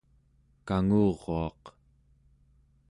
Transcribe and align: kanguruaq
kanguruaq 0.67 1.61